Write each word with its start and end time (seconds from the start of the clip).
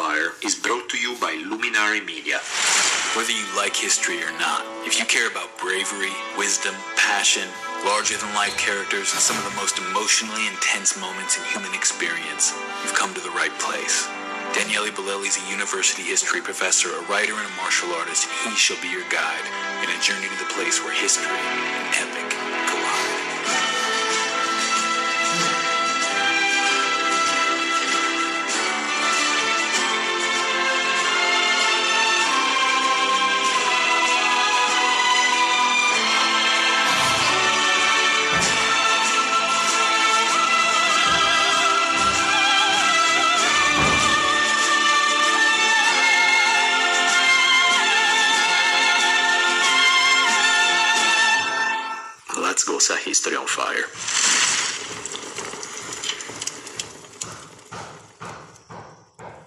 Fire 0.00 0.32
is 0.40 0.56
brought 0.56 0.88
to 0.88 0.96
you 0.96 1.12
by 1.20 1.36
Luminary 1.44 2.00
Media. 2.00 2.40
Whether 3.12 3.36
you 3.36 3.44
like 3.52 3.76
history 3.76 4.16
or 4.24 4.32
not, 4.40 4.64
if 4.88 4.96
you 4.96 5.04
care 5.04 5.28
about 5.28 5.52
bravery, 5.60 6.16
wisdom, 6.40 6.72
passion, 6.96 7.44
larger 7.84 8.16
than 8.16 8.32
life 8.32 8.56
characters, 8.56 9.12
and 9.12 9.20
some 9.20 9.36
of 9.36 9.44
the 9.44 9.52
most 9.60 9.76
emotionally 9.76 10.48
intense 10.48 10.96
moments 10.96 11.36
in 11.36 11.44
human 11.52 11.76
experience, 11.76 12.56
you've 12.80 12.96
come 12.96 13.12
to 13.12 13.20
the 13.20 13.36
right 13.36 13.52
place. 13.60 14.08
Daniele 14.56 14.88
Bolelli 14.88 15.28
is 15.28 15.36
a 15.36 15.52
university 15.52 16.00
history 16.00 16.40
professor, 16.40 16.88
a 16.88 17.04
writer, 17.12 17.36
and 17.36 17.44
a 17.44 17.56
martial 17.60 17.92
artist. 17.92 18.24
He 18.48 18.56
shall 18.56 18.80
be 18.80 18.88
your 18.88 19.04
guide 19.12 19.44
in 19.84 19.92
a 19.92 20.00
journey 20.00 20.32
to 20.32 20.38
the 20.40 20.48
place 20.56 20.80
where 20.80 20.96
history 20.96 21.28
and 21.28 22.08
epic 22.08 22.29
Let's 52.60 52.68
go 52.68 52.78
set 52.78 52.98
history 52.98 53.36
on 53.36 53.46
fire. 53.46 53.88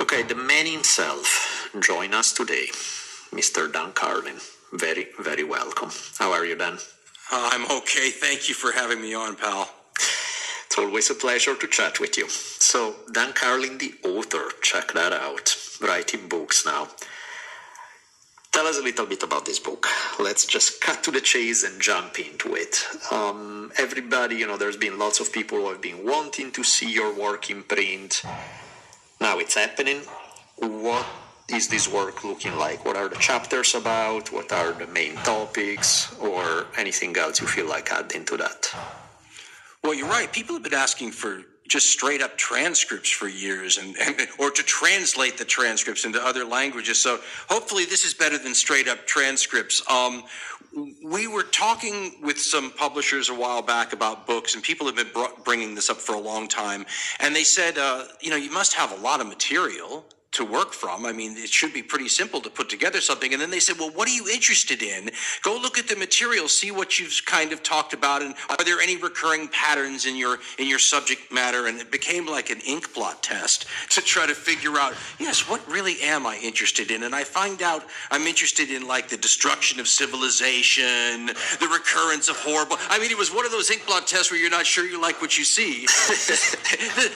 Okay, 0.00 0.24
the 0.24 0.34
man 0.34 0.66
himself 0.66 1.70
join 1.78 2.14
us 2.14 2.32
today, 2.32 2.66
Mr. 3.30 3.72
Dan 3.72 3.92
Carlin. 3.92 4.38
Very, 4.72 5.06
very 5.20 5.44
welcome. 5.44 5.90
How 6.18 6.32
are 6.32 6.44
you, 6.44 6.56
Dan? 6.56 6.78
Uh, 7.30 7.50
I'm 7.52 7.66
okay. 7.78 8.10
Thank 8.10 8.48
you 8.48 8.56
for 8.56 8.72
having 8.72 9.00
me 9.00 9.14
on, 9.14 9.36
pal. 9.36 9.70
It's 10.66 10.76
always 10.76 11.08
a 11.08 11.14
pleasure 11.14 11.54
to 11.54 11.66
chat 11.68 12.00
with 12.00 12.18
you. 12.18 12.28
So, 12.28 12.96
Dan 13.12 13.34
Carlin, 13.34 13.78
the 13.78 13.94
author, 14.04 14.50
check 14.62 14.92
that 14.94 15.12
out. 15.12 15.54
Writing 15.80 16.26
books 16.26 16.66
now. 16.66 16.88
Tell 18.56 18.68
us 18.68 18.78
a 18.78 18.82
little 18.82 19.04
bit 19.04 19.22
about 19.22 19.44
this 19.44 19.58
book. 19.58 19.86
Let's 20.18 20.46
just 20.46 20.80
cut 20.80 21.02
to 21.04 21.10
the 21.10 21.20
chase 21.20 21.62
and 21.62 21.78
jump 21.78 22.18
into 22.18 22.54
it. 22.54 22.86
Um, 23.12 23.70
everybody, 23.76 24.36
you 24.36 24.46
know, 24.46 24.56
there's 24.56 24.78
been 24.78 24.98
lots 24.98 25.20
of 25.20 25.30
people 25.30 25.58
who 25.58 25.68
have 25.68 25.82
been 25.82 26.06
wanting 26.06 26.50
to 26.52 26.64
see 26.64 26.90
your 26.90 27.14
work 27.14 27.50
in 27.50 27.64
print. 27.64 28.22
Now 29.20 29.36
it's 29.40 29.56
happening. 29.56 30.00
What 30.56 31.04
is 31.50 31.68
this 31.68 31.86
work 31.86 32.24
looking 32.24 32.56
like? 32.56 32.82
What 32.86 32.96
are 32.96 33.10
the 33.10 33.16
chapters 33.16 33.74
about? 33.74 34.32
What 34.32 34.50
are 34.50 34.72
the 34.72 34.86
main 34.86 35.16
topics? 35.16 36.18
Or 36.18 36.64
anything 36.78 37.14
else 37.18 37.42
you 37.42 37.46
feel 37.46 37.68
like 37.68 37.92
adding 37.92 38.24
to 38.24 38.38
that? 38.38 38.74
Well, 39.84 39.92
you're 39.92 40.08
right. 40.08 40.32
People 40.32 40.54
have 40.54 40.64
been 40.64 40.72
asking 40.72 41.10
for 41.10 41.42
just 41.68 41.90
straight 41.90 42.22
up 42.22 42.36
transcripts 42.36 43.10
for 43.10 43.28
years 43.28 43.78
and, 43.78 43.96
and 44.00 44.28
or 44.38 44.50
to 44.50 44.62
translate 44.62 45.38
the 45.38 45.44
transcripts 45.44 46.04
into 46.04 46.24
other 46.24 46.44
languages. 46.44 47.02
So 47.02 47.18
hopefully 47.48 47.84
this 47.84 48.04
is 48.04 48.14
better 48.14 48.38
than 48.38 48.54
straight 48.54 48.88
up 48.88 49.06
transcripts. 49.06 49.82
Um, 49.90 50.24
we 51.02 51.26
were 51.26 51.42
talking 51.42 52.16
with 52.22 52.38
some 52.38 52.70
publishers 52.70 53.30
a 53.30 53.34
while 53.34 53.62
back 53.62 53.94
about 53.94 54.26
books, 54.26 54.54
and 54.54 54.62
people 54.62 54.86
have 54.86 54.96
been 54.96 55.10
br- 55.12 55.40
bringing 55.42 55.74
this 55.74 55.88
up 55.88 55.96
for 55.96 56.14
a 56.14 56.20
long 56.20 56.48
time. 56.48 56.84
And 57.20 57.34
they 57.34 57.44
said, 57.44 57.78
uh, 57.78 58.04
you 58.20 58.30
know, 58.30 58.36
you 58.36 58.50
must 58.50 58.74
have 58.74 58.92
a 58.92 59.00
lot 59.02 59.20
of 59.20 59.26
material 59.26 60.04
to 60.36 60.44
work 60.44 60.72
from. 60.72 61.06
I 61.06 61.12
mean, 61.12 61.36
it 61.36 61.48
should 61.48 61.72
be 61.72 61.82
pretty 61.82 62.08
simple 62.08 62.40
to 62.42 62.50
put 62.50 62.68
together 62.68 63.00
something. 63.00 63.32
And 63.32 63.40
then 63.40 63.50
they 63.50 63.60
said, 63.60 63.78
well, 63.78 63.90
what 63.90 64.06
are 64.06 64.12
you 64.12 64.28
interested 64.28 64.82
in? 64.82 65.10
Go 65.42 65.58
look 65.60 65.78
at 65.78 65.88
the 65.88 65.96
material, 65.96 66.46
see 66.48 66.70
what 66.70 66.98
you've 66.98 67.22
kind 67.24 67.52
of 67.52 67.62
talked 67.62 67.94
about, 67.94 68.22
and 68.22 68.34
are 68.50 68.64
there 68.64 68.80
any 68.80 68.96
recurring 68.96 69.48
patterns 69.48 70.04
in 70.04 70.14
your 70.14 70.38
in 70.58 70.68
your 70.68 70.78
subject 70.78 71.32
matter? 71.32 71.66
And 71.66 71.80
it 71.80 71.90
became 71.90 72.26
like 72.26 72.50
an 72.50 72.60
ink 72.66 72.92
blot 72.92 73.22
test 73.22 73.66
to 73.90 74.02
try 74.02 74.26
to 74.26 74.34
figure 74.34 74.78
out, 74.78 74.94
yes, 75.18 75.48
what 75.48 75.66
really 75.68 76.02
am 76.02 76.26
I 76.26 76.38
interested 76.42 76.90
in? 76.90 77.04
And 77.04 77.14
I 77.14 77.24
find 77.24 77.62
out 77.62 77.84
I'm 78.10 78.26
interested 78.26 78.70
in 78.70 78.86
like 78.86 79.08
the 79.08 79.16
destruction 79.16 79.80
of 79.80 79.88
civilization, 79.88 81.26
the 81.26 81.68
recurrence 81.72 82.28
of 82.28 82.36
horrible. 82.36 82.76
I 82.90 82.98
mean, 82.98 83.10
it 83.10 83.18
was 83.18 83.32
one 83.32 83.46
of 83.46 83.52
those 83.52 83.70
ink 83.70 83.86
blot 83.86 84.06
tests 84.06 84.30
where 84.30 84.38
you're 84.38 84.50
not 84.50 84.66
sure 84.66 84.84
you 84.84 85.00
like 85.00 85.22
what 85.22 85.38
you 85.38 85.44
see. 85.44 85.86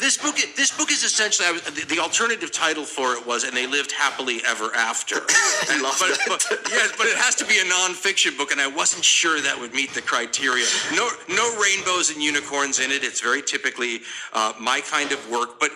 this 0.00 0.18
book, 0.18 0.36
this 0.56 0.76
book 0.76 0.90
is 0.90 1.02
essentially 1.02 1.58
the 1.88 1.98
alternative 1.98 2.52
title 2.52 2.84
for 2.84 3.05
it 3.14 3.26
was, 3.26 3.44
and 3.44 3.56
they 3.56 3.66
lived 3.66 3.92
happily 3.92 4.40
ever 4.46 4.74
after. 4.74 5.16
I 5.70 5.80
love 5.82 5.96
but. 6.00 6.18
But, 6.26 6.70
yes, 6.70 6.92
but 6.96 7.06
it 7.06 7.16
has 7.16 7.34
to 7.36 7.44
be 7.46 7.58
a 7.58 7.64
nonfiction 7.64 8.36
book, 8.36 8.52
and 8.52 8.60
I 8.60 8.66
wasn't 8.66 9.04
sure 9.04 9.40
that 9.40 9.58
would 9.58 9.72
meet 9.74 9.92
the 9.94 10.02
criteria. 10.02 10.66
No, 10.94 11.08
no 11.28 11.60
rainbows 11.60 12.10
and 12.10 12.22
unicorns 12.22 12.80
in 12.80 12.90
it. 12.90 13.04
It's 13.04 13.20
very 13.20 13.42
typically 13.42 14.00
uh, 14.32 14.52
my 14.60 14.80
kind 14.80 15.12
of 15.12 15.30
work, 15.30 15.60
but. 15.60 15.70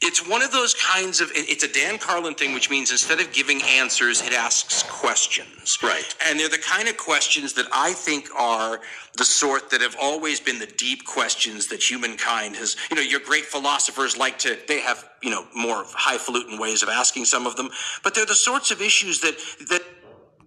It's 0.00 0.26
one 0.28 0.42
of 0.42 0.52
those 0.52 0.74
kinds 0.74 1.20
of. 1.20 1.30
It's 1.34 1.64
a 1.64 1.72
Dan 1.72 1.98
Carlin 1.98 2.34
thing, 2.34 2.54
which 2.54 2.70
means 2.70 2.92
instead 2.92 3.18
of 3.18 3.32
giving 3.32 3.60
answers, 3.62 4.22
it 4.22 4.32
asks 4.32 4.84
questions. 4.84 5.78
Right. 5.82 6.14
And 6.24 6.38
they're 6.38 6.48
the 6.48 6.58
kind 6.58 6.88
of 6.88 6.96
questions 6.96 7.52
that 7.54 7.66
I 7.72 7.94
think 7.94 8.28
are 8.36 8.80
the 9.16 9.24
sort 9.24 9.70
that 9.70 9.80
have 9.80 9.96
always 10.00 10.38
been 10.38 10.60
the 10.60 10.66
deep 10.66 11.04
questions 11.04 11.66
that 11.68 11.82
humankind 11.82 12.54
has. 12.56 12.76
You 12.90 12.96
know, 12.96 13.02
your 13.02 13.18
great 13.18 13.44
philosophers 13.44 14.16
like 14.16 14.38
to. 14.40 14.56
They 14.68 14.80
have 14.80 15.04
you 15.20 15.30
know 15.30 15.46
more 15.56 15.84
highfalutin 15.88 16.60
ways 16.60 16.84
of 16.84 16.88
asking 16.88 17.24
some 17.24 17.44
of 17.44 17.56
them, 17.56 17.68
but 18.04 18.14
they're 18.14 18.24
the 18.24 18.36
sorts 18.36 18.70
of 18.70 18.80
issues 18.80 19.20
that 19.22 19.36
that 19.68 19.82